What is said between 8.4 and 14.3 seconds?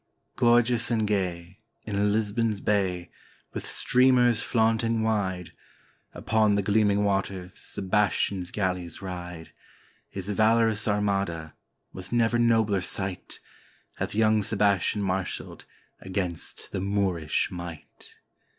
galleys ride, His valorous armada (was never nobler sight) Hath